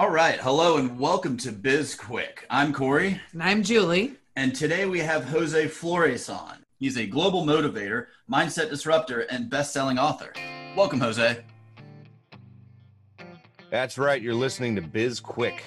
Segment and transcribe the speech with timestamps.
[0.00, 0.40] All right.
[0.40, 2.46] Hello and welcome to Biz Quick.
[2.48, 3.20] I'm Corey.
[3.34, 4.14] And I'm Julie.
[4.34, 6.64] And today we have Jose Flores on.
[6.78, 10.32] He's a global motivator, mindset disruptor, and best selling author.
[10.74, 11.44] Welcome, Jose.
[13.70, 14.22] That's right.
[14.22, 15.62] You're listening to Biz Quick.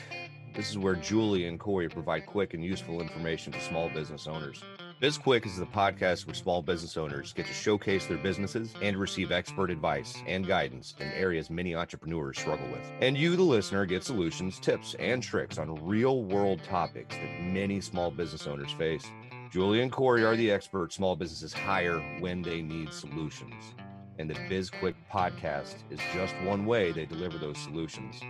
[0.56, 4.63] This is where Julie and Corey provide quick and useful information to small business owners.
[5.04, 9.33] BizQuick is the podcast where small business owners get to showcase their businesses and receive
[9.33, 12.90] expert advice and guidance in areas many entrepreneurs struggle with.
[13.02, 17.81] And you, the listener, get solutions, tips, and tricks on real world topics that many
[17.81, 19.03] small business owners face.
[19.52, 23.76] Julie and Corey are the experts small businesses hire when they need solutions.
[24.20, 28.21] And the BizQuick podcast is just one way they deliver those solutions.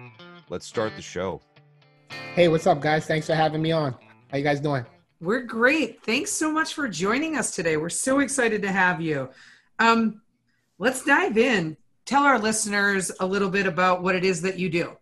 [0.49, 1.39] Let's start the show.
[2.33, 3.05] Hey, what's up, guys?
[3.05, 3.95] Thanks for having me on.
[4.31, 4.83] How you guys doing?
[5.23, 6.03] We're great.
[6.03, 7.77] Thanks so much for joining us today.
[7.77, 9.29] We're so excited to have you.
[9.79, 10.21] Um,
[10.79, 11.77] let's dive in.
[12.03, 14.97] Tell our listeners a little bit about what it is that you do.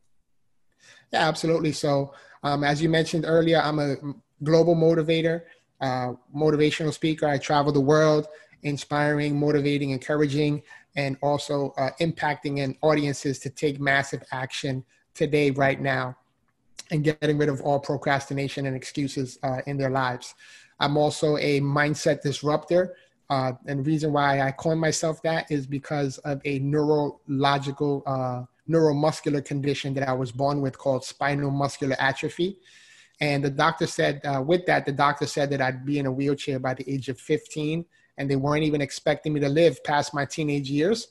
[1.12, 1.72] Yeah, absolutely.
[1.72, 2.14] So,
[2.44, 3.96] um, as you mentioned earlier, I'm a
[4.44, 5.42] global motivator,
[5.82, 7.28] uh, motivational speaker.
[7.28, 8.28] I travel the world,
[8.62, 10.62] inspiring, motivating, encouraging,
[10.96, 16.16] and also uh, impacting in audiences to take massive action today, right now
[16.92, 20.36] and getting rid of all procrastination and excuses uh, in their lives.
[20.80, 22.96] I'm also a mindset disruptor.
[23.30, 28.44] Uh, and the reason why I coined myself that is because of a neurological, uh,
[28.70, 32.60] neuromuscular condition that I was born with called spinal muscular atrophy.
[33.22, 36.12] And the doctor said, uh, with that, the doctor said that I'd be in a
[36.12, 37.86] wheelchair by the age of 15,
[38.18, 41.08] and they weren't even expecting me to live past my teenage years.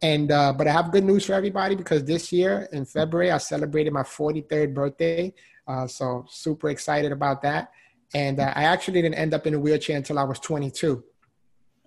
[0.00, 3.38] And uh, but I have good news for everybody because this year in February I
[3.38, 5.32] celebrated my 43rd birthday.
[5.66, 7.70] Uh, so super excited about that.
[8.14, 11.02] And uh, I actually didn't end up in a wheelchair until I was 22.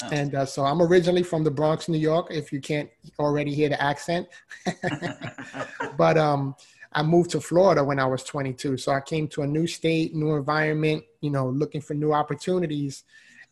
[0.04, 0.10] Oh.
[0.12, 2.28] And uh, so I'm originally from the Bronx, New York.
[2.30, 4.28] If you can't already hear the accent,
[5.98, 6.56] but um,
[6.92, 8.78] I moved to Florida when I was 22.
[8.78, 11.04] So I came to a new state, new environment.
[11.22, 13.04] You know, looking for new opportunities,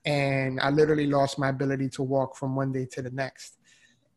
[0.06, 3.60] and I literally lost my ability to walk from one day to the next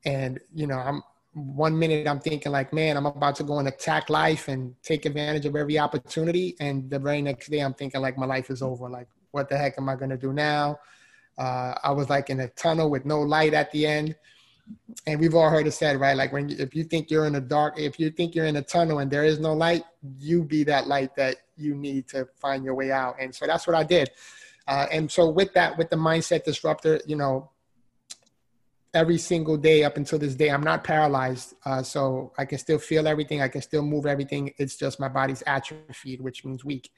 [0.06, 1.03] and you know i'm
[1.34, 5.05] one minute i'm thinking like man i'm about to go and attack life and take
[5.05, 6.56] advantage of every opportunity.
[6.61, 8.89] And the very next day i'm thinking like my life is over.
[8.89, 10.78] Like what the heck am i going to do now?
[11.37, 14.16] Uh, i was like in a tunnel with no light at the end.
[15.06, 16.16] And we've all heard it said right?
[16.16, 18.62] Like when if you think you're in a dark if you think you're in a
[18.62, 19.84] tunnel and there is no light
[20.19, 23.16] you be that light that you need to find your way out.
[23.21, 24.09] And so that's what i did.
[24.66, 27.50] Uh, and so with that with the mindset disruptor you know
[28.97, 30.49] every single day up until this day.
[30.49, 33.43] I'm not paralyzed, uh, so I can still feel everything.
[33.43, 34.53] I can still move everything.
[34.57, 36.91] It's just my body's atrophied, which means weak.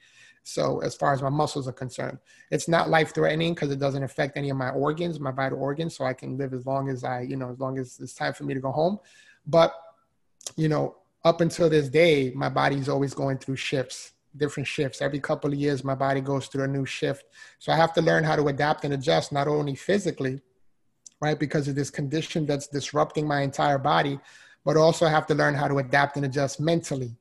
[0.43, 2.17] So as far as my muscles are concerned,
[2.49, 5.95] it's not life threatening because it doesn't affect any of my organs, my vital organs.
[5.97, 8.33] So I can live as long as I, you know, as long as it's time
[8.33, 8.97] for me to go home.
[9.45, 9.73] But
[10.55, 10.95] you know,
[11.25, 15.01] up until this day, my body's always going through shifts different shifts.
[15.01, 17.25] Every couple of years, my body goes through a new shift.
[17.57, 20.39] So I have to learn how to adapt and adjust, not only physically,
[21.21, 21.39] right?
[21.39, 24.19] Because of this condition that's disrupting my entire body,
[24.65, 27.15] but also I have to learn how to adapt and adjust mentally.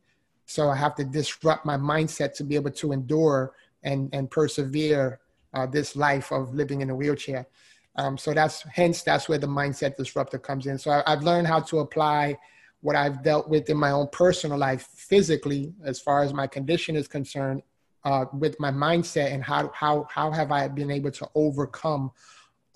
[0.46, 5.20] So I have to disrupt my mindset to be able to endure and, and persevere
[5.54, 7.46] uh, this life of living in a wheelchair.
[7.96, 10.78] Um, so that's hence that's where the mindset disruptor comes in.
[10.78, 12.38] So I, I've learned how to apply
[12.80, 16.94] what I've dealt with in my own personal life physically, as far as my condition
[16.94, 17.62] is concerned,
[18.04, 22.12] uh, with my mindset and how how how have I been able to overcome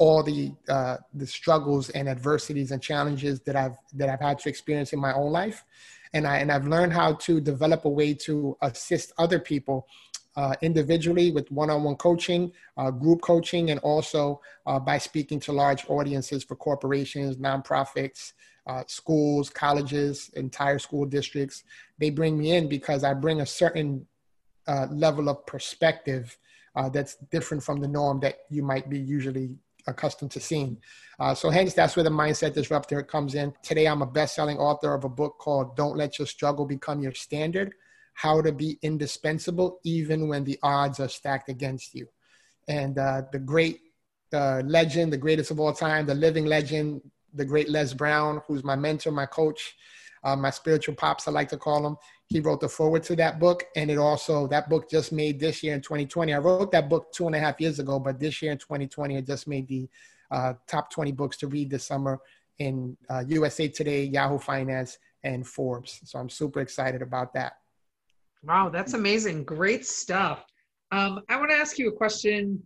[0.03, 4.49] all the uh, the struggles and adversities and challenges that I've that I've had to
[4.49, 5.65] experience in my own life,
[6.13, 9.87] and I and I've learned how to develop a way to assist other people
[10.35, 15.85] uh, individually with one-on-one coaching, uh, group coaching, and also uh, by speaking to large
[15.89, 18.33] audiences for corporations, nonprofits,
[18.67, 21.63] uh, schools, colleges, entire school districts.
[21.99, 24.05] They bring me in because I bring a certain
[24.67, 26.37] uh, level of perspective
[26.75, 30.77] uh, that's different from the norm that you might be usually accustomed to seeing.
[31.19, 33.53] Uh, so hence that's where the mindset disruptor comes in.
[33.63, 37.15] Today I'm a best-selling author of a book called Don't Let Your Struggle Become Your
[37.15, 37.75] Standard:
[38.15, 42.07] How to Be Indispensable Even When the Odds Are Stacked Against You.
[42.69, 43.81] And uh, the great
[44.33, 47.03] uh, legend, the greatest of all time, the living legend,
[47.35, 49.75] the great Les Brown, who's my mentor, my coach,
[50.25, 51.97] uh, my spiritual pops, I like to call him.
[52.27, 55.63] He wrote the foreword to that book, and it also that book just made this
[55.63, 56.33] year in 2020.
[56.33, 59.17] I wrote that book two and a half years ago, but this year in 2020,
[59.17, 59.89] it just made the
[60.31, 62.19] uh, top 20 books to read this summer
[62.59, 66.01] in uh, USA Today, Yahoo Finance, and Forbes.
[66.05, 67.55] So I'm super excited about that.
[68.43, 69.45] Wow, that's amazing!
[69.45, 70.45] Great stuff.
[70.91, 72.65] Um, I want to ask you a question.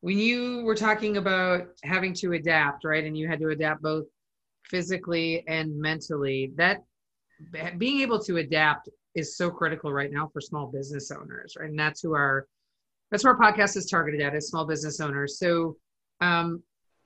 [0.00, 4.04] When you were talking about having to adapt, right, and you had to adapt both
[4.70, 6.82] physically and mentally, that
[7.78, 11.70] being able to adapt is so critical right now for small business owners, right?
[11.70, 12.46] And that's who our
[13.10, 15.38] that's who our podcast is targeted at is small business owners.
[15.38, 15.76] So,
[16.20, 16.62] um,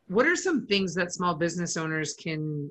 [0.07, 2.71] what are some things that small business owners can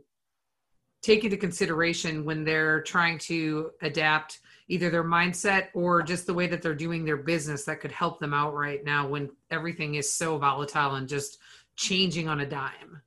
[1.01, 6.47] take into consideration when they're trying to adapt either their mindset or just the way
[6.47, 10.13] that they're doing their business that could help them out right now when everything is
[10.13, 11.37] so volatile and just
[11.77, 13.01] changing on a dime?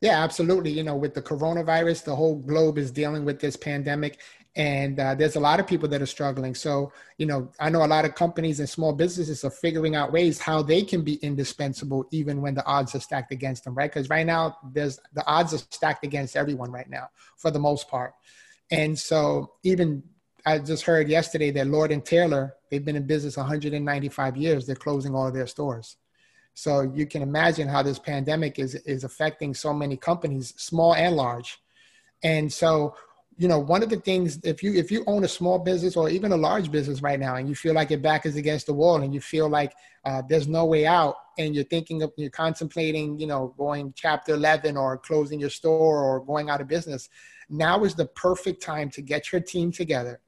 [0.00, 0.70] Yeah, absolutely.
[0.70, 4.20] You know, with the coronavirus, the whole globe is dealing with this pandemic,
[4.56, 6.54] and uh, there's a lot of people that are struggling.
[6.54, 10.12] So, you know, I know a lot of companies and small businesses are figuring out
[10.12, 13.90] ways how they can be indispensable even when the odds are stacked against them, right?
[13.92, 17.88] Because right now, there's the odds are stacked against everyone right now for the most
[17.88, 18.14] part.
[18.70, 20.02] And so, even
[20.46, 24.66] I just heard yesterday that Lord and Taylor, they've been in business 195 years.
[24.66, 25.96] They're closing all of their stores.
[26.58, 31.14] So you can imagine how this pandemic is is affecting so many companies, small and
[31.14, 31.58] large.
[32.22, 32.96] And so,
[33.36, 36.08] you know, one of the things if you if you own a small business or
[36.08, 38.72] even a large business right now, and you feel like your back is against the
[38.72, 39.74] wall, and you feel like
[40.06, 44.32] uh, there's no way out, and you're thinking of you're contemplating, you know, going chapter
[44.32, 47.10] 11 or closing your store or going out of business,
[47.50, 50.20] now is the perfect time to get your team together.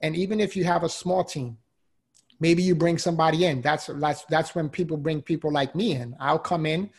[0.00, 1.58] And even if you have a small team,
[2.42, 3.62] maybe you bring somebody in.
[3.62, 6.16] That's that's that's when people bring people like me in.
[6.20, 6.90] I'll come in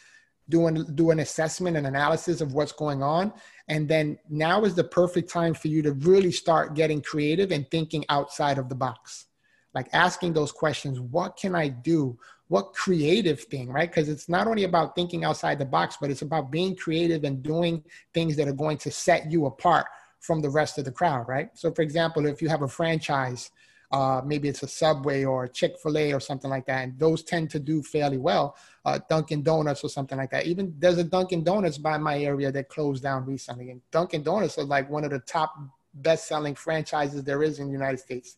[0.49, 3.33] do an do an assessment and analysis of what's going on.
[3.67, 7.69] And then now is the perfect time for you to really start getting creative and
[7.69, 9.27] thinking outside of the box.
[9.73, 10.99] Like asking those questions.
[10.99, 12.17] What can i do?
[12.47, 13.89] What creative thing right?
[13.89, 17.43] Because it's not only about thinking outside the box but it's about being creative and
[17.43, 19.87] doing things that are going to set you apart
[20.19, 21.49] from the rest of the crowd right?
[21.53, 23.51] So for example if you have a franchise
[23.93, 27.23] uh, maybe it's a Subway or Chick Fil A or something like that, and those
[27.23, 28.57] tend to do fairly well.
[28.83, 30.47] Uh, Dunkin' Donuts or something like that.
[30.47, 34.57] Even there's a Dunkin' Donuts by my area that closed down recently, and Dunkin' Donuts
[34.57, 35.55] is like one of the top
[35.93, 38.37] best-selling franchises there is in the United States,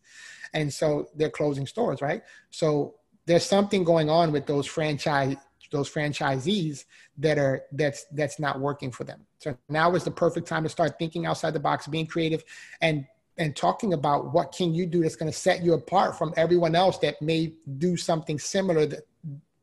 [0.54, 2.22] and so they're closing stores, right?
[2.52, 5.38] So there's something going on with those franchise
[5.72, 6.86] those franchisees
[7.18, 9.26] that are that's that's not working for them.
[9.40, 12.44] So now is the perfect time to start thinking outside the box, being creative,
[12.82, 13.06] and
[13.38, 16.76] and talking about what can you do that's going to set you apart from everyone
[16.76, 18.88] else that may do something similar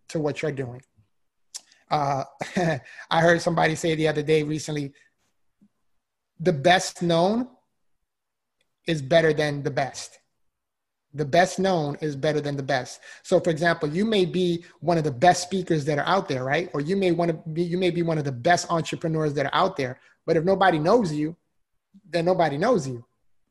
[0.08, 0.82] to what you're doing.
[1.90, 2.24] Uh,
[3.10, 4.92] I heard somebody say the other day recently,
[6.38, 7.48] the best known
[8.86, 10.18] is better than the best.
[11.14, 13.00] The best known is better than the best.
[13.22, 16.42] So, for example, you may be one of the best speakers that are out there,
[16.42, 16.70] right?
[16.72, 19.46] Or you may want to be, you may be one of the best entrepreneurs that
[19.46, 20.00] are out there.
[20.26, 21.36] But if nobody knows you,
[22.10, 23.04] then nobody knows you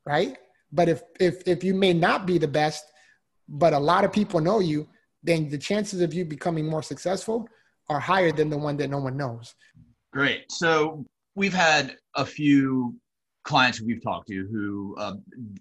[0.06, 0.38] right?
[0.71, 2.86] But if if if you may not be the best,
[3.48, 4.88] but a lot of people know you,
[5.24, 7.48] then the chances of you becoming more successful
[7.89, 9.53] are higher than the one that no one knows.
[10.13, 10.51] Great.
[10.51, 11.06] So
[11.36, 12.95] we've had a few
[13.44, 15.15] clients we've talked to who uh,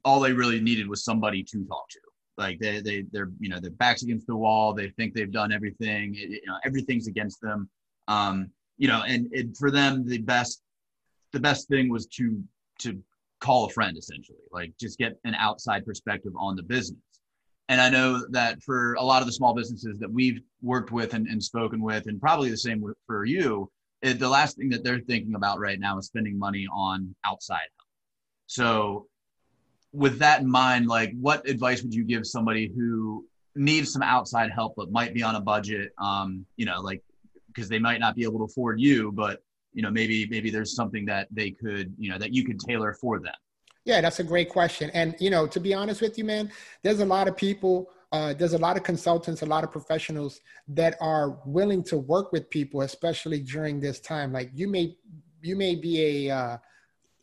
[0.05, 1.99] all they really needed was somebody to talk to.
[2.39, 4.73] Like they they they're you know their backs against the wall.
[4.73, 6.15] They think they've done everything.
[6.15, 7.69] It, you know everything's against them.
[8.09, 10.63] Um, you know, and it, for them the best
[11.33, 12.43] the best thing was to
[12.79, 12.99] to
[13.41, 17.01] call a friend essentially, like just get an outside perspective on the business.
[17.69, 21.15] And I know that for a lot of the small businesses that we've worked with
[21.15, 23.71] and, and spoken with, and probably the same for you,
[24.03, 27.59] it, the last thing that they're thinking about right now is spending money on outside
[27.79, 27.89] help.
[28.47, 29.07] So,
[29.93, 34.51] with that in mind, like what advice would you give somebody who needs some outside
[34.51, 35.93] help but might be on a budget?
[35.99, 37.03] Um, you know, like
[37.49, 40.75] because they might not be able to afford you, but you know maybe maybe there's
[40.75, 43.35] something that they could you know that you could tailor for them.
[43.85, 44.91] Yeah that's a great question.
[44.91, 46.51] And you know to be honest with you man
[46.83, 50.41] there's a lot of people uh, there's a lot of consultants a lot of professionals
[50.67, 54.33] that are willing to work with people especially during this time.
[54.33, 54.97] Like you may
[55.43, 56.57] you may be a uh,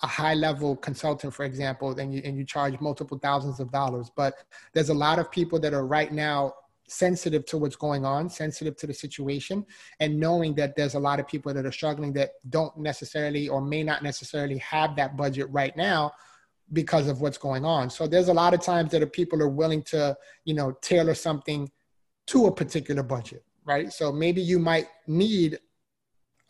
[0.04, 4.12] a high level consultant for example and you and you charge multiple thousands of dollars
[4.16, 4.36] but
[4.74, 6.54] there's a lot of people that are right now
[6.88, 9.66] sensitive to what's going on, sensitive to the situation,
[10.00, 13.62] and knowing that there's a lot of people that are struggling that don't necessarily or
[13.62, 16.12] may not necessarily have that budget right now
[16.74, 17.90] because of what's going on.
[17.90, 21.70] So there's a lot of times that people are willing to, you know, tailor something
[22.28, 23.92] to a particular budget, right?
[23.92, 25.60] So maybe you might need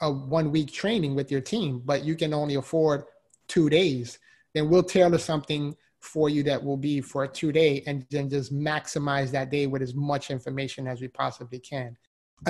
[0.01, 3.03] a one week training with your team, but you can only afford
[3.47, 4.19] two days.
[4.53, 8.29] Then we'll tailor something for you that will be for a two day and then
[8.29, 11.97] just maximize that day with as much information as we possibly can.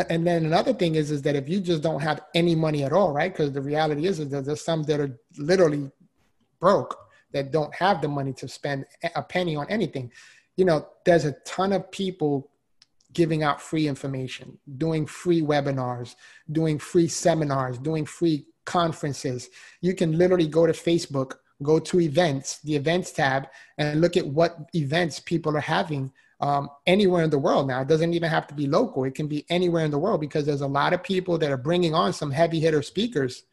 [0.10, 2.92] And then another thing is is that if you just don't have any money at
[2.92, 5.90] all right because the reality is, is that there's some that are literally
[6.60, 6.98] broke
[7.32, 8.86] that don't have the money to spend
[9.16, 10.12] a penny on anything.
[10.58, 12.52] You know there's a ton of people
[13.14, 16.16] giving out free information doing free webinars
[16.52, 19.50] doing free seminars doing free conferences.
[19.80, 23.48] You can literally go to facebook go to events, the events tab,
[23.78, 27.82] and look at what events people are having um, anywhere in the world now.
[27.82, 30.46] It doesn't even have to be local, it can be anywhere in the world because
[30.46, 33.44] there's a lot of people that are bringing on some heavy hitter speakers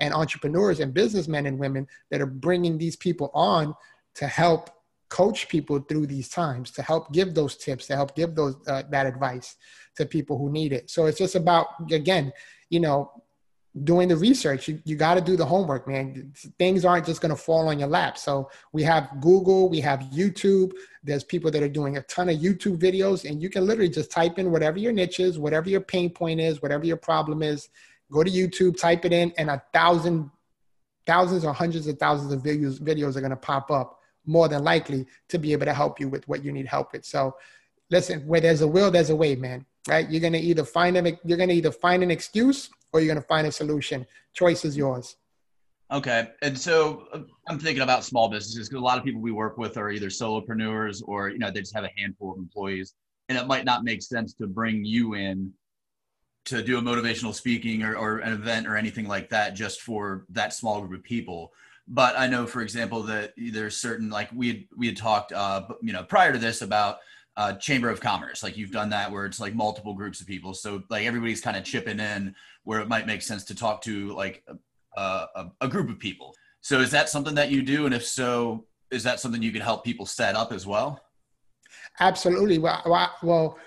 [0.00, 3.74] and entrepreneurs and businessmen and women that are bringing these people on
[4.14, 4.70] to help
[5.08, 8.82] coach people through these times to help give those tips to help give those uh,
[8.90, 9.56] that advice
[9.94, 12.32] to people who need it so it's just about again
[12.68, 13.12] you know
[13.82, 17.30] doing the research you, you got to do the homework man things aren't just going
[17.30, 20.70] to fall on your lap so we have google we have youtube
[21.02, 24.12] there's people that are doing a ton of youtube videos and you can literally just
[24.12, 27.68] type in whatever your niche is whatever your pain point is whatever your problem is
[28.12, 30.30] go to youtube type it in and a thousand
[31.04, 34.64] thousands or hundreds of thousands of videos videos are going to pop up more than
[34.64, 37.04] likely to be able to help you with what you need help with.
[37.04, 37.36] So
[37.90, 39.66] listen, where there's a will, there's a way, man.
[39.88, 40.08] Right?
[40.08, 43.46] You're gonna either find them, you're gonna either find an excuse or you're gonna find
[43.46, 44.06] a solution.
[44.32, 45.16] Choice is yours.
[45.90, 49.32] Okay, and so uh, I'm thinking about small businesses because a lot of people we
[49.32, 52.94] work with are either solopreneurs or you know they just have a handful of employees,
[53.28, 55.52] and it might not make sense to bring you in
[56.46, 60.24] to do a motivational speaking or, or an event or anything like that just for
[60.28, 61.52] that small group of people
[61.86, 65.66] but I know, for example, that there's certain like we had, we had talked, uh,
[65.82, 66.98] you know, prior to this about
[67.36, 68.42] uh, chamber of commerce.
[68.42, 71.56] Like you've done that where it's like multiple groups of people, so like everybody's kind
[71.56, 74.44] of chipping in where it might make sense to talk to like
[74.96, 76.34] a, a, a group of people.
[76.60, 79.60] So is that something that you do, and if so, is that something you can
[79.60, 81.00] help people set up as well?
[82.00, 82.58] Absolutely.
[82.58, 83.58] Well, well,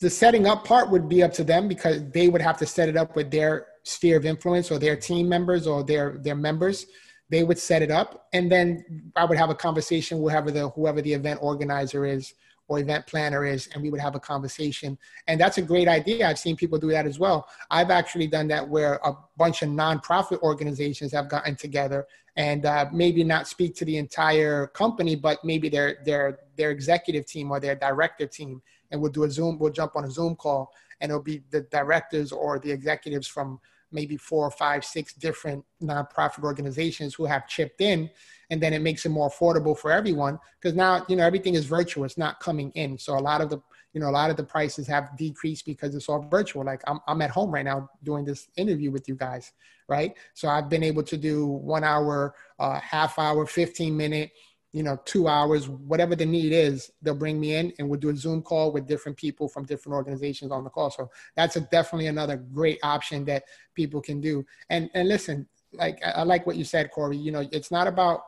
[0.00, 2.88] the setting up part would be up to them because they would have to set
[2.88, 6.86] it up with their sphere of influence or their team members or their their members
[7.30, 8.84] they would set it up and then
[9.16, 12.34] i would have a conversation with whoever the whoever the event organizer is
[12.68, 14.96] or event planner is and we would have a conversation.
[15.26, 16.28] And that's a great idea.
[16.28, 17.48] I've seen people do that as well.
[17.70, 22.86] I've actually done that where a bunch of nonprofit organizations have gotten together and uh,
[22.92, 27.60] maybe not speak to the entire company but maybe their their their executive team or
[27.60, 28.62] their director team.
[28.90, 31.62] And we'll do a zoom we'll jump on a zoom call and it'll be the
[31.62, 33.60] directors or the executives from
[33.92, 38.10] maybe four or five, six different nonprofit organizations who have chipped in.
[38.50, 41.64] And then it makes it more affordable for everyone because now, you know, everything is
[41.64, 42.04] virtual.
[42.04, 42.98] It's not coming in.
[42.98, 43.62] So a lot of the,
[43.94, 46.64] you know, a lot of the prices have decreased because it's all virtual.
[46.64, 49.52] Like I'm, I'm at home right now doing this interview with you guys,
[49.88, 50.14] right?
[50.34, 54.32] So I've been able to do one hour, uh, half hour, 15 minute,
[54.72, 58.08] you know, two hours, whatever the need is, they'll bring me in and we'll do
[58.08, 60.90] a Zoom call with different people from different organizations on the call.
[60.90, 64.44] So that's a, definitely another great option that people can do.
[64.70, 67.18] And and listen, like I, I like what you said, Corey.
[67.18, 68.22] You know, it's not about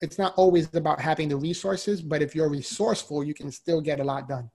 [0.00, 4.00] it's not always about having the resources, but if you're resourceful, you can still get
[4.00, 4.50] a lot done.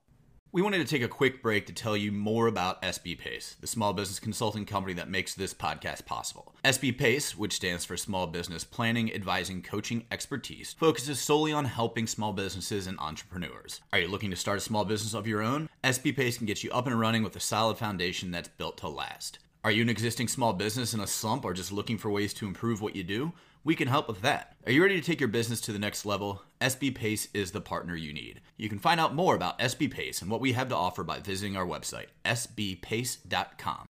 [0.54, 3.68] We wanted to take a quick break to tell you more about SB Pace, the
[3.68, 6.54] small business consulting company that makes this podcast possible.
[6.66, 12.06] SB Pace, which stands for Small Business Planning, Advising, Coaching Expertise, focuses solely on helping
[12.06, 13.80] small businesses and entrepreneurs.
[13.94, 15.70] Are you looking to start a small business of your own?
[15.86, 18.90] SB Pace can get you up and running with a solid foundation that's built to
[18.90, 19.40] last.
[19.64, 22.46] Are you an existing small business in a slump or just looking for ways to
[22.46, 23.32] improve what you do?
[23.64, 24.56] We can help with that.
[24.66, 26.42] Are you ready to take your business to the next level?
[26.60, 28.42] SB Pace is the partner you need.
[28.58, 31.20] You can find out more about SB Pace and what we have to offer by
[31.20, 33.86] visiting our website, sbpace.com.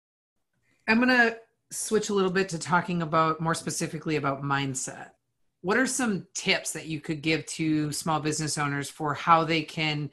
[0.89, 1.37] I'm going to
[1.71, 5.11] switch a little bit to talking about more specifically about mindset.
[5.61, 9.63] What are some tips that you could give to small business owners for how they
[9.63, 10.11] can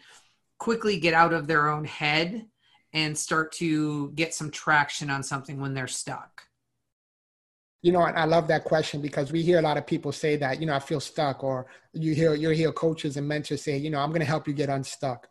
[0.59, 2.45] quickly get out of their own head
[2.91, 6.41] and start to get some traction on something when they're stuck?
[7.82, 10.36] You know, and I love that question because we hear a lot of people say
[10.38, 13.77] that, you know, I feel stuck, or you hear you hear coaches and mentors say,
[13.77, 15.27] you know, I'm to help you get unstuck,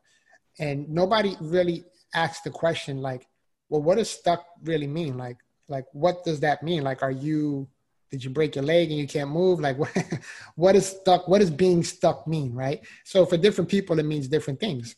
[0.59, 1.85] and nobody really
[2.15, 3.27] asks the question like,
[3.69, 5.17] well, what does stuck really mean?
[5.17, 6.83] Like, like what does that mean?
[6.83, 7.69] Like, are you
[8.11, 9.59] did you break your leg and you can't move?
[9.59, 9.91] Like, what
[10.55, 11.27] what is stuck?
[11.27, 12.55] What does being stuck mean?
[12.55, 12.81] Right?
[13.05, 14.95] So for different people, it means different things.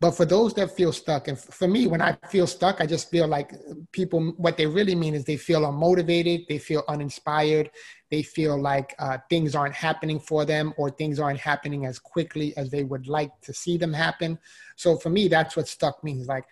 [0.00, 3.10] But for those that feel stuck, and for me, when I feel stuck, I just
[3.10, 3.52] feel like
[3.90, 7.70] people, what they really mean is they feel unmotivated, they feel uninspired,
[8.08, 12.56] they feel like uh, things aren't happening for them or things aren't happening as quickly
[12.56, 14.38] as they would like to see them happen.
[14.76, 16.28] So for me, that's what stuck means.
[16.28, 16.44] Like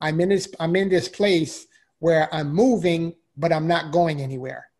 [0.00, 1.66] I'm in this, I'm in this place
[1.98, 4.70] where I'm moving, but I'm not going anywhere,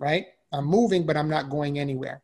[0.00, 0.26] right?
[0.52, 2.22] I'm moving, but I'm not going anywhere.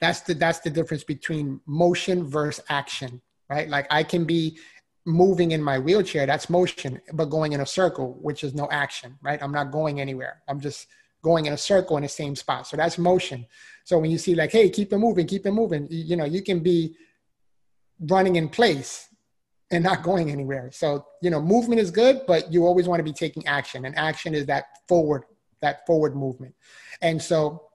[0.00, 3.22] That's the that's the difference between motion versus action
[3.52, 3.68] right?
[3.68, 4.58] Like I can be
[5.04, 9.18] moving in my wheelchair, that's motion, but going in a circle, which is no action,
[9.20, 9.42] right?
[9.42, 10.42] I'm not going anywhere.
[10.48, 10.86] I'm just
[11.22, 12.66] going in a circle in the same spot.
[12.66, 13.46] So that's motion.
[13.84, 16.42] So when you see like, hey, keep it moving, keep it moving, you know, you
[16.42, 16.96] can be
[18.00, 19.08] running in place
[19.70, 20.70] and not going anywhere.
[20.72, 23.84] So, you know, movement is good, but you always want to be taking action.
[23.84, 25.24] And action is that forward,
[25.60, 26.54] that forward movement.
[27.00, 27.68] And so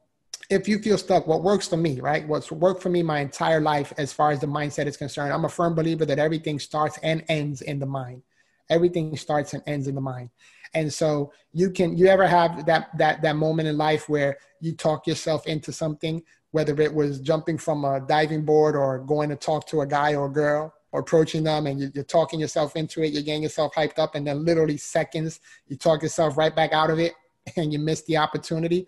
[0.49, 2.25] if you feel stuck, what works for me, right?
[2.25, 5.45] What's worked for me my entire life as far as the mindset is concerned, I'm
[5.45, 8.23] a firm believer that everything starts and ends in the mind.
[8.69, 10.29] Everything starts and ends in the mind.
[10.73, 14.73] And so you can you ever have that that that moment in life where you
[14.73, 19.35] talk yourself into something, whether it was jumping from a diving board or going to
[19.35, 23.01] talk to a guy or a girl or approaching them and you're talking yourself into
[23.01, 26.71] it, you're getting yourself hyped up, and then literally seconds you talk yourself right back
[26.71, 27.13] out of it
[27.57, 28.85] and you miss the opportunity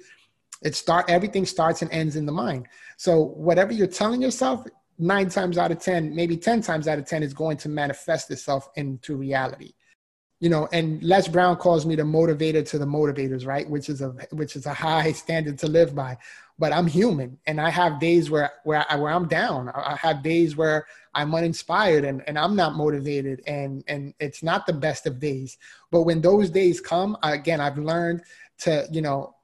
[0.62, 2.68] it start everything starts and ends in the mind.
[2.98, 4.66] So whatever you're telling yourself,
[4.98, 8.30] nine times out of ten, maybe ten times out of ten, is going to manifest
[8.32, 9.74] itself into reality.
[10.42, 13.70] You know, and Les Brown calls me the motivator to the motivators, right?
[13.70, 16.18] Which is a which is a high standard to live by.
[16.58, 19.70] But I'm human, and I have days where where I, where I'm down.
[19.70, 24.66] I have days where I'm uninspired and, and I'm not motivated, and and it's not
[24.66, 25.58] the best of days.
[25.92, 28.24] But when those days come, again, I've learned
[28.60, 29.36] to you know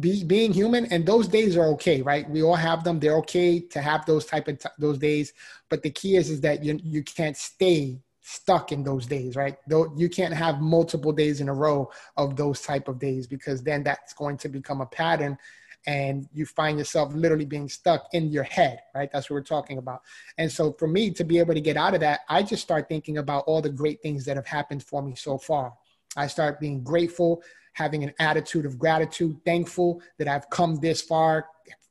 [0.00, 2.28] be, being human and those days are okay right?
[2.28, 2.98] We all have them.
[2.98, 5.32] They're okay to have those type of t- those days.
[5.68, 9.56] But the key is is that you, you can't stay stuck in those days right?
[9.68, 13.62] Though you can't have multiple days in a row of those type of days because
[13.62, 15.38] then that's going to become a pattern
[15.86, 19.10] and you find yourself literally being stuck in your head right?
[19.12, 20.02] That's what we're talking about.
[20.38, 22.88] And so for me to be able to get out of that i just start
[22.88, 25.72] thinking about all the great things that have happened for me so far.
[26.16, 27.42] I start being grateful
[27.74, 31.46] having an attitude of gratitude, thankful that I've come this far,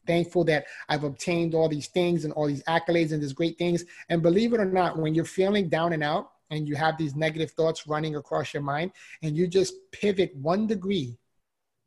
[0.07, 3.85] thankful that I've obtained all these things and all these accolades and these great things.
[4.09, 7.15] And believe it or not, when you're feeling down and out and you have these
[7.15, 11.17] negative thoughts running across your mind and you just pivot one degree,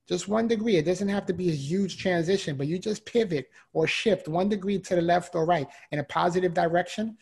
[0.09, 3.49] just one degree, it doesn't have to be a huge transition, but you just pivot
[3.73, 7.17] or shift one degree to the left or right in a positive direction,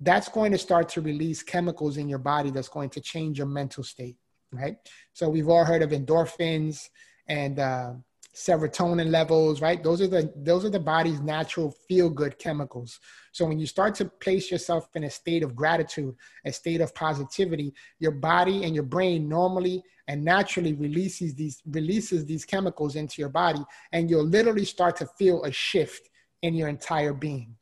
[0.00, 3.46] that's going to start to release chemicals in your body that's going to change your
[3.46, 4.16] mental state
[4.52, 4.76] right?
[5.12, 6.88] So we've all heard of endorphins
[7.28, 7.92] and uh,
[8.34, 9.82] serotonin levels, right?
[9.82, 12.98] Those are the those are the body's natural feel good chemicals.
[13.32, 16.14] So when you start to place yourself in a state of gratitude,
[16.44, 22.24] a state of positivity, your body and your brain normally and naturally releases these releases
[22.24, 26.08] these chemicals into your body, and you'll literally start to feel a shift
[26.42, 27.54] in your entire being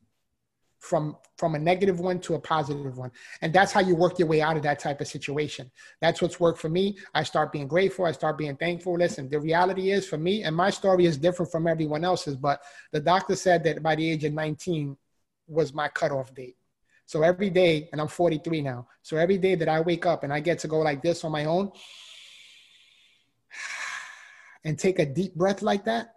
[0.81, 3.11] from from a negative one to a positive one.
[3.43, 5.71] And that's how you work your way out of that type of situation.
[6.01, 6.97] That's what's worked for me.
[7.15, 8.07] I start being grateful.
[8.07, 8.95] I start being thankful.
[8.95, 12.63] Listen the reality is for me and my story is different from everyone else's but
[12.93, 14.97] the doctor said that by the age of 19
[15.47, 16.57] was my cutoff date.
[17.05, 20.33] So every day and i'm 43 now so every day that i wake up and
[20.33, 21.73] i get to go like this on my own
[24.65, 26.15] and take a deep breath like that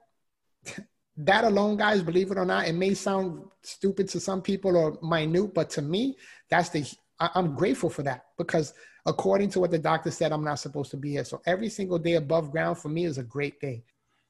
[1.17, 4.97] that alone, guys, believe it or not, it may sound stupid to some people or
[5.01, 6.17] minute, but to me,
[6.49, 6.85] that's the
[7.19, 8.73] I'm grateful for that because
[9.05, 11.23] according to what the doctor said, I'm not supposed to be here.
[11.23, 13.83] So every single day above ground for me is a great day.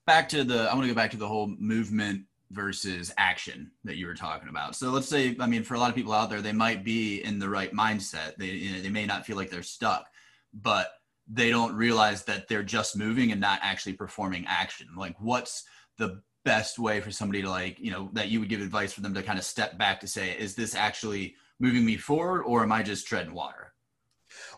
[0.06, 3.96] Back to the, I want to go back to the whole movement versus action that
[3.96, 4.76] you were talking about.
[4.76, 7.24] So let's say, I mean, for a lot of people out there, they might be
[7.24, 8.36] in the right mindset.
[8.38, 10.08] They, you know, they may not feel like they're stuck,
[10.54, 10.92] but
[11.28, 14.88] they don't realize that they're just moving and not actually performing action.
[14.96, 15.64] Like, what's
[15.98, 19.02] the best way for somebody to like you know that you would give advice for
[19.02, 22.64] them to kind of step back to say is this actually moving me forward or
[22.64, 23.74] am i just treading water?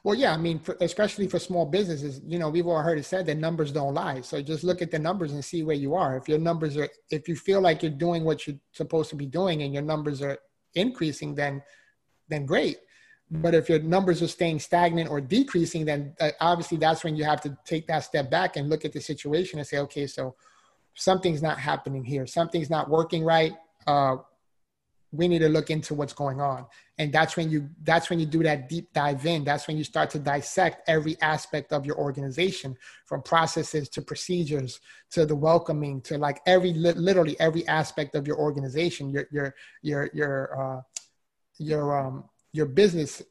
[0.03, 3.05] Well yeah i mean for, especially for small businesses you know we've all heard it
[3.05, 4.21] said that numbers don't lie.
[4.21, 6.17] So just look at the numbers and see where you are.
[6.17, 9.25] If your numbers are if you feel like you're doing what you're supposed to be
[9.25, 10.37] doing and your numbers are
[10.73, 11.61] increasing then
[12.29, 12.77] then great.
[13.29, 17.25] But if your numbers are staying stagnant or decreasing then uh, obviously that's when you
[17.25, 20.35] have to take that step back and look at the situation and say okay so
[20.95, 22.25] something's not happening here.
[22.25, 23.53] Something's not working right.
[23.85, 24.17] Uh,
[25.11, 26.65] we need to look into what's going on.
[26.97, 29.43] And that's when you that's when you do that deep dive in.
[29.43, 34.79] That's when you start to dissect every aspect of your organization, from processes to procedures
[35.11, 40.09] to the welcoming to like every literally every aspect of your organization, your your your
[40.13, 40.81] your uh,
[41.57, 43.21] your um your business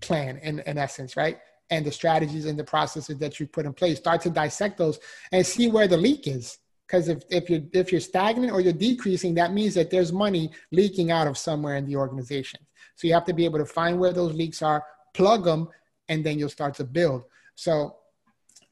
[0.00, 1.38] plan in, in essence, right?
[1.70, 3.98] And the strategies and the processes that you put in place.
[3.98, 4.98] Start to dissect those
[5.32, 8.72] and see where the leak is because if, if you're if you're stagnant or you're
[8.72, 12.60] decreasing that means that there's money leaking out of somewhere in the organization.
[12.94, 15.68] So you have to be able to find where those leaks are plug them
[16.08, 17.24] and then you'll start to build.
[17.54, 17.96] So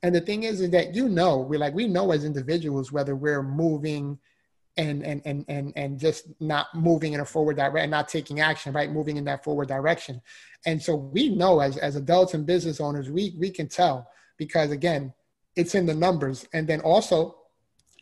[0.02, 3.16] and the thing is is that you know we're like we know as individuals whether
[3.16, 4.18] we're moving
[4.76, 8.72] and and and and and just not moving in a forward direction not taking action
[8.72, 8.90] right?
[8.90, 10.20] Moving in that forward direction.
[10.66, 14.70] And so we know as as adults and business owners we we can tell because
[14.70, 15.12] again
[15.56, 16.46] it's in the numbers.
[16.52, 17.36] And then also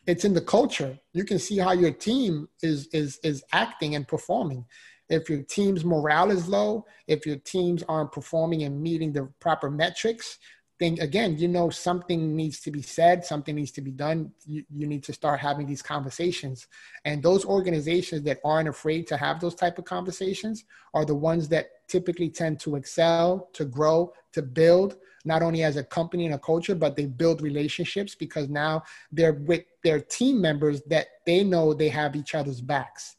[0.06, 0.98] it's in the culture.
[1.12, 4.64] You can see how your team is is is acting and performing.
[5.08, 9.70] If your team's morale is low, if your teams aren't performing and meeting the proper
[9.70, 10.38] metrics,
[10.80, 14.32] then again, you know, something needs to be said, something needs to be done.
[14.46, 16.66] You, you need to start having these conversations.
[17.04, 21.48] And those organizations that aren't afraid to have those type of conversations are the ones
[21.50, 26.34] that typically tend to excel, to grow, to build, not only as a company and
[26.34, 31.44] a culture, but they build relationships because now they're with their team members that they
[31.44, 33.16] know they have each other's backs.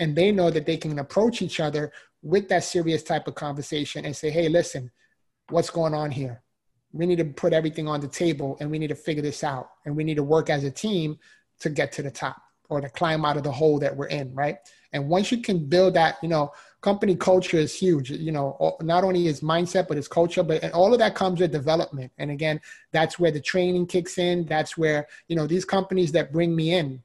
[0.00, 4.04] And they know that they can approach each other with that serious type of conversation
[4.04, 4.90] and say, hey, listen,
[5.48, 6.42] what's going on here?
[6.92, 9.70] we need to put everything on the table and we need to figure this out
[9.84, 11.18] and we need to work as a team
[11.60, 14.34] to get to the top or to climb out of the hole that we're in
[14.34, 14.58] right
[14.92, 18.10] and once you can build that you know company culture is huge.
[18.10, 21.40] You know not only is mindset but it's culture but and all of that comes
[21.40, 22.12] with development.
[22.18, 22.60] And again
[22.92, 24.46] that's where the training kicks in.
[24.46, 27.02] That's where you know these companies that bring me in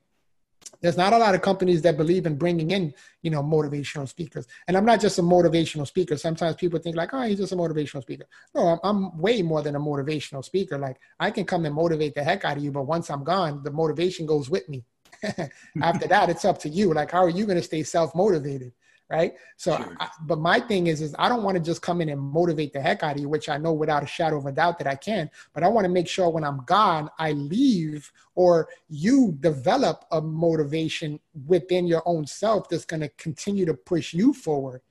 [0.82, 4.46] there's not a lot of companies that believe in bringing in you know motivational speakers.
[4.68, 6.18] And i'm not just a motivational speaker.
[6.18, 8.26] Sometimes people think like oh he's just a motivational speaker.
[8.54, 10.78] No i'm, I'm way more than a motivational speaker.
[10.78, 13.64] Like i can come and motivate the heck out of you but once i'm gone
[13.64, 14.84] the motivation goes with me.
[15.82, 16.94] After that it's up to you.
[16.94, 18.74] Like how are you going to stay self-motivated
[19.14, 19.36] right?
[19.58, 19.96] So, sure.
[20.00, 22.74] I, but my thing is, is I don't want to just come in and motivate
[22.74, 24.88] the heck out of you, which I know without a shadow of a doubt that
[24.88, 25.30] I can.
[25.54, 30.20] But I want to make sure when I'm gone, I leave or you develop a
[30.20, 34.82] motivation within your own self that's going to continue to push you forward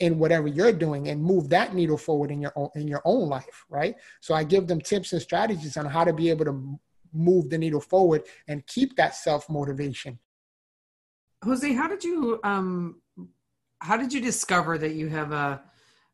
[0.00, 3.28] in whatever you're doing and move that needle forward in your own in your own
[3.28, 3.96] life, right?
[4.20, 6.78] So I give them tips and strategies on how to be able to
[7.12, 10.18] move the needle forward and keep that self motivation.
[11.44, 13.00] Jose, how did you um,
[13.80, 15.62] how did you discover that you have a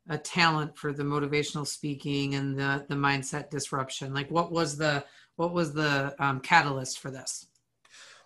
[0.07, 4.13] a talent for the motivational speaking and the the mindset disruption?
[4.13, 5.03] Like what was the
[5.35, 7.47] what was the um, catalyst for this?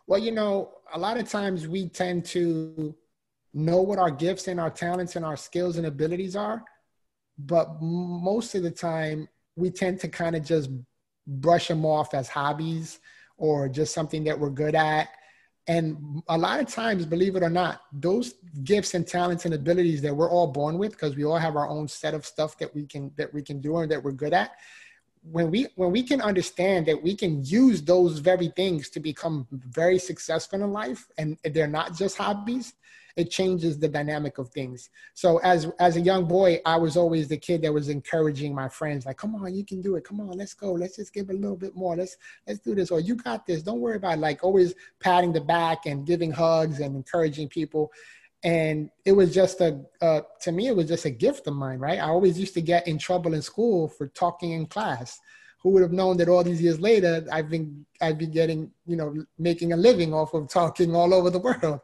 [0.07, 2.95] Well you know a lot of times we tend to
[3.53, 6.63] know what our gifts and our talents and our skills and abilities are
[7.39, 10.69] but most of the time we tend to kind of just
[11.25, 12.99] brush them off as hobbies
[13.37, 15.09] or just something that we're good at
[15.67, 20.01] and a lot of times, believe it or not, those gifts and talents and abilities
[20.01, 22.73] that we're all born with, because we all have our own set of stuff that
[22.73, 24.51] we can that we can do and that we're good at.
[25.21, 29.47] When we when we can understand that we can use those very things to become
[29.51, 32.73] very successful in life, and they're not just hobbies,
[33.19, 34.89] it changes the dynamic of things.
[35.13, 38.69] So as as a young boy, I was always the kid that was encouraging my
[38.69, 40.05] friends, like, "Come on, you can do it.
[40.05, 40.71] Come on, let's go.
[40.71, 41.97] Let's just give a little bit more.
[41.97, 42.15] Let's
[42.47, 42.91] let's do this.
[42.91, 43.61] Or you got this.
[43.61, 44.21] Don't worry about it.
[44.21, 47.91] like always patting the back and giving hugs and encouraging people."
[48.41, 51.79] And it was just a uh, to me, it was just a gift of mine,
[51.79, 51.99] right?
[51.99, 55.19] I always used to get in trouble in school for talking in class
[55.61, 58.95] who would have known that all these years later I've been I'd be getting you
[58.95, 61.81] know making a living off of talking all over the world,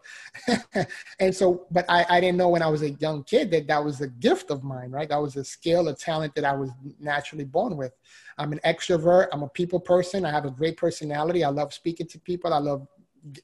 [1.20, 3.84] and so but I, I didn't know when I was a young kid that that
[3.84, 6.70] was a gift of mine right that was a skill a talent that I was
[7.00, 7.94] naturally born with.
[8.38, 9.28] I'm an extrovert.
[9.32, 10.26] I'm a people person.
[10.26, 11.44] I have a great personality.
[11.44, 12.54] I love speaking to people.
[12.54, 12.86] I love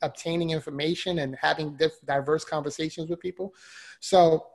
[0.01, 3.53] obtaining information and having diff- diverse conversations with people.
[3.99, 4.45] So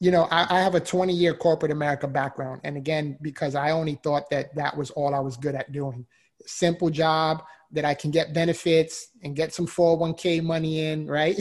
[0.00, 2.60] you know, I, I, have a 20 year corporate America background.
[2.64, 6.06] And again, because I only thought that that was all I was good at doing.
[6.46, 11.38] Simple job that I can get benefits and get some 401k money in, right?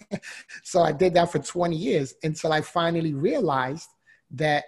[0.62, 3.88] so I did that for 20 years until I finally realized
[4.32, 4.64] that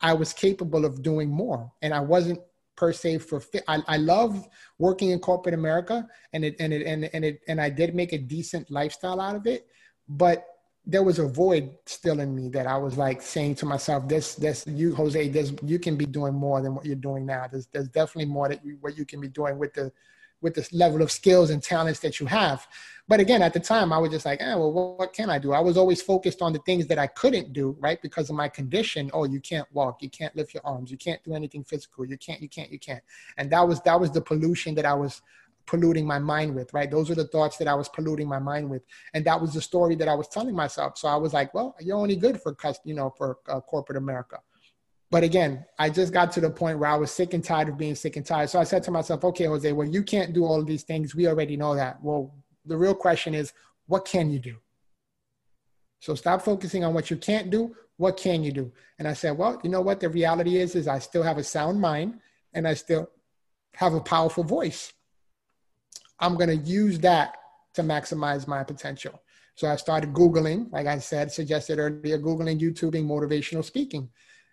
[0.00, 1.72] I was capable of doing more.
[1.80, 2.40] And I wasn't
[2.76, 3.64] per se for fit.
[3.68, 4.46] I, I love
[4.78, 8.12] working in corporate America and it, and it, and, and it, and I did make
[8.12, 9.66] a decent lifestyle out of it.
[10.08, 10.44] But
[10.90, 14.34] there was a void still in me that I was like saying to myself, "This,
[14.34, 17.46] this, you, Jose, this, you can be doing more than what you're doing now.
[17.46, 19.92] There's, there's definitely more that you, what you can be doing with the,
[20.40, 22.66] with this level of skills and talents that you have."
[23.06, 25.38] But again, at the time, I was just like, "Eh, well, what, what can I
[25.38, 28.36] do?" I was always focused on the things that I couldn't do, right, because of
[28.36, 29.10] my condition.
[29.12, 32.16] Oh, you can't walk, you can't lift your arms, you can't do anything physical, you
[32.16, 33.04] can't, you can't, you can't.
[33.36, 35.20] And that was that was the pollution that I was
[35.68, 36.90] polluting my mind with, right?
[36.90, 38.82] Those are the thoughts that I was polluting my mind with.
[39.14, 40.98] And that was the story that I was telling myself.
[40.98, 44.38] So I was like, well, you're only good for, you know, for uh, corporate America.
[45.10, 47.78] But again, I just got to the point where I was sick and tired of
[47.78, 48.50] being sick and tired.
[48.50, 51.14] So I said to myself, okay, Jose, well, you can't do all of these things.
[51.14, 52.02] We already know that.
[52.02, 52.34] Well,
[52.66, 53.52] the real question is,
[53.86, 54.56] what can you do?
[56.00, 57.74] So stop focusing on what you can't do.
[57.96, 58.72] What can you do?
[58.98, 60.00] And I said, well, you know what?
[60.00, 62.20] The reality is, is I still have a sound mind
[62.52, 63.10] and I still
[63.74, 64.92] have a powerful voice.
[66.20, 67.36] I'm going to use that
[67.74, 69.20] to maximize my potential.
[69.54, 74.08] So I started Googling, like I said, suggested earlier, Googling, YouTubing motivational speaking.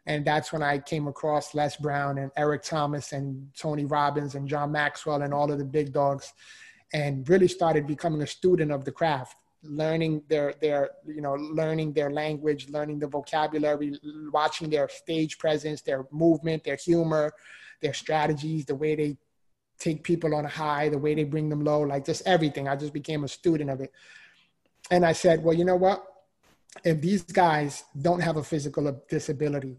[0.07, 4.47] And that's when I came across Les Brown and Eric Thomas and Tony Robbins and
[4.47, 6.33] John Maxwell and all of the big dogs
[6.93, 11.91] and really started becoming a student of the craft learning their their you know learning
[11.91, 13.99] their language learning the vocabulary
[14.31, 17.33] watching their stage presence their movement their humor
[17.81, 19.17] their strategies, the way they
[19.79, 22.67] take people on a high, the way they bring them low, like just everything.
[22.67, 23.91] I just became a student of it.
[24.91, 26.05] And I said, well, you know what?
[26.83, 29.77] If these guys don't have a physical disability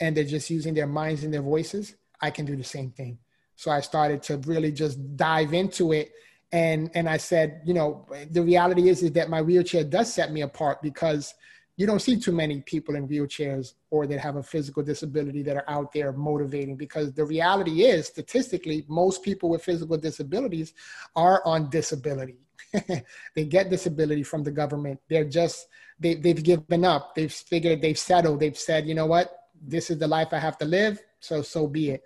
[0.00, 3.18] and they're just using their minds and their voices, I can do the same thing.
[3.56, 6.12] So I started to really just dive into it.
[6.52, 10.32] And, and I said, you know, the reality is, is that my wheelchair does set
[10.32, 11.34] me apart because
[11.76, 15.56] you don't see too many people in wheelchairs or that have a physical disability that
[15.56, 20.72] are out there motivating because the reality is statistically most people with physical disabilities
[21.14, 22.38] are on disability.
[23.34, 25.00] They get disability from the government.
[25.08, 25.68] They're just
[26.00, 27.14] they, they've given up.
[27.14, 28.40] They've figured they've settled.
[28.40, 29.32] They've said you know what?
[29.60, 32.02] This is the life i have to live so so be it.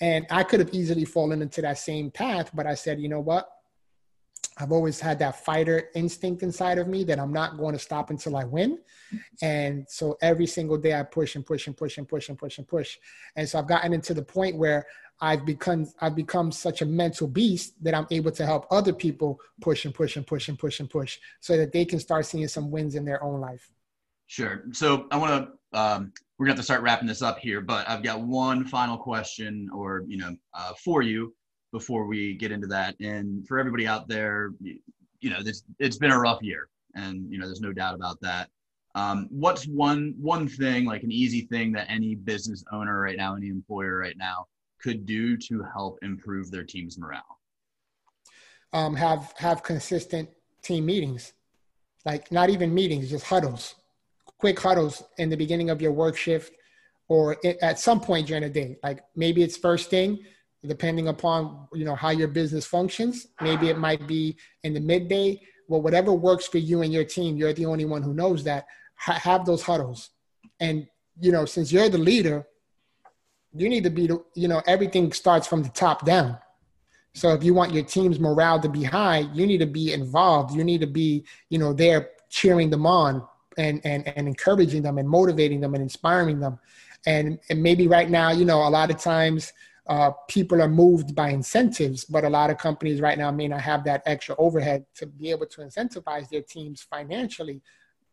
[0.00, 3.20] And i could have easily fallen into that same path but i said you know
[3.20, 3.48] what
[4.58, 8.10] I've always had that fighter instinct inside of me that I'm not going to stop
[8.10, 8.78] until I win.
[9.42, 12.58] And so every single day I push and push and push and push and push
[12.58, 12.96] and push.
[13.36, 14.86] And so I've gotten into the point where
[15.20, 19.40] I've become I've become such a mental beast that I'm able to help other people
[19.60, 22.48] push and push and push and push and push so that they can start seeing
[22.48, 23.70] some wins in their own life.
[24.26, 24.64] Sure.
[24.72, 27.88] So I want to um, we're to have to start wrapping this up here, but
[27.88, 31.34] I've got one final question or you know uh, for you
[31.74, 32.94] before we get into that.
[33.00, 37.36] And for everybody out there, you know, this it's been a rough year, and you
[37.38, 38.48] know, there's no doubt about that.
[38.94, 43.34] Um, what's one one thing, like an easy thing that any business owner right now,
[43.34, 44.46] any employer right now,
[44.80, 47.40] could do to help improve their team's morale?
[48.72, 50.28] Um, have have consistent
[50.62, 51.32] team meetings,
[52.06, 53.74] like not even meetings, just huddles,
[54.38, 56.52] quick huddles in the beginning of your work shift,
[57.08, 58.76] or at some point during the day.
[58.84, 60.24] Like maybe it's first thing,
[60.66, 63.28] depending upon you know how your business functions.
[63.40, 65.40] Maybe it might be in the midday.
[65.68, 68.66] Well whatever works for you and your team you're the only one who knows that.
[68.96, 70.10] Ha- have those huddles.
[70.60, 70.86] And
[71.20, 72.46] you know since you're the leader
[73.54, 76.38] you need to be you know everything starts from the top down.
[77.14, 80.54] So if you want your team's morale to be high you need to be involved.
[80.54, 83.26] You need to be you know there cheering them on
[83.58, 86.58] and and, and encouraging them and motivating them and inspiring them.
[87.06, 89.52] And and maybe right now you know a lot of times
[89.86, 93.60] uh, people are moved by incentives, but a lot of companies right now may not
[93.60, 97.60] have that extra overhead to be able to incentivize their teams financially.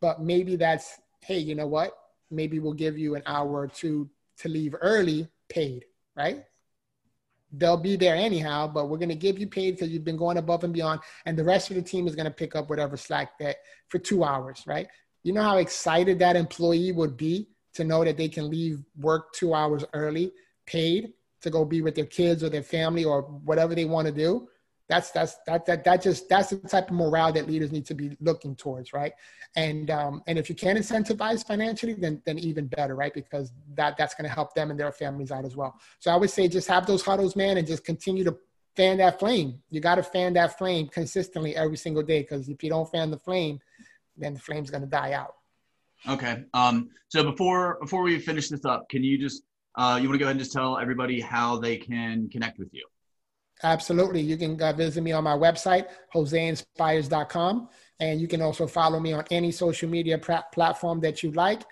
[0.00, 1.92] But maybe that's, hey, you know what?
[2.30, 6.44] Maybe we'll give you an hour or two to leave early paid, right?
[7.54, 10.38] They'll be there anyhow, but we're going to give you paid because you've been going
[10.38, 11.00] above and beyond.
[11.26, 13.56] And the rest of the team is going to pick up whatever slack that
[13.88, 14.88] for two hours, right?
[15.22, 19.32] You know how excited that employee would be to know that they can leave work
[19.32, 20.32] two hours early
[20.66, 24.12] paid to go be with their kids or their family or whatever they want to
[24.12, 24.48] do
[24.92, 27.94] that's that's that that that just that's the type of morale that leaders need to
[27.94, 29.12] be looking towards right?
[29.56, 33.14] And um and if you can incentivize financially then then even better right?
[33.14, 35.74] Because that that's going to help them and their families out as well.
[35.98, 38.36] So i would say just have those huddles man and just continue to
[38.76, 39.62] fan that flame.
[39.70, 43.10] You got to fan that flame consistently every single day because if you don't fan
[43.10, 43.60] the flame
[44.16, 45.36] then the flame's going to die out.
[46.06, 50.14] Okay um so before before we finish this up can you just uh, you want
[50.14, 52.84] to go ahead and just tell everybody how they can connect with you?
[53.62, 54.20] Absolutely.
[54.20, 57.68] You can uh, visit me on my website, joseinspires.com.
[58.00, 61.62] And you can also follow me on any social media pra- platform that you like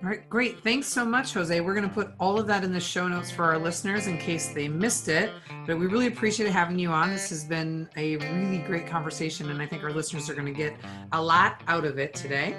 [0.00, 0.62] All right, great.
[0.62, 1.60] Thanks so much, Jose.
[1.60, 4.16] We're going to put all of that in the show notes for our listeners in
[4.16, 5.32] case they missed it.
[5.66, 7.10] But we really appreciate having you on.
[7.10, 10.52] This has been a really great conversation, and I think our listeners are going to
[10.52, 10.76] get
[11.10, 12.54] a lot out of it today.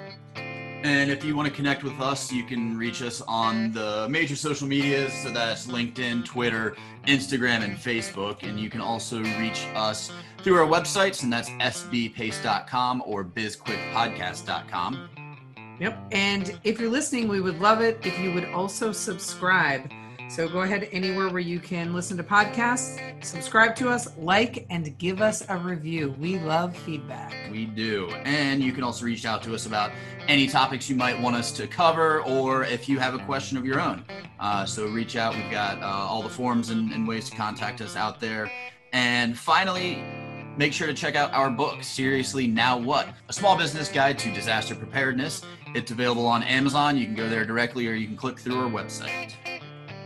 [0.82, 4.36] And if you want to connect with us, you can reach us on the major
[4.36, 5.12] social medias.
[5.22, 6.74] So that's LinkedIn, Twitter,
[7.06, 8.42] Instagram, and Facebook.
[8.42, 10.10] And you can also reach us
[10.42, 15.08] through our websites, and that's sbpace.com or bizquickpodcast.com.
[15.80, 15.98] Yep.
[16.12, 19.90] And if you're listening, we would love it if you would also subscribe.
[20.30, 24.96] So go ahead anywhere where you can listen to podcasts, subscribe to us, like, and
[24.96, 26.14] give us a review.
[26.20, 27.34] We love feedback.
[27.50, 28.08] We do.
[28.24, 29.90] And you can also reach out to us about
[30.28, 33.64] any topics you might want us to cover or if you have a question of
[33.64, 34.04] your own.
[34.38, 35.34] Uh, so reach out.
[35.34, 38.48] We've got uh, all the forms and, and ways to contact us out there.
[38.92, 40.04] And finally,
[40.56, 43.08] make sure to check out our book, Seriously Now What?
[43.28, 45.42] A small business guide to disaster preparedness
[45.74, 46.96] It's available on Amazon.
[46.96, 49.32] You can go there directly or you can click through our website.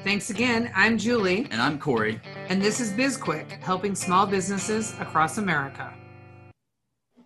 [0.04, 0.70] Thanks again.
[0.74, 2.20] I'm Julie, And I'm Corey.
[2.48, 5.94] and this is BizQuick, helping small businesses across America.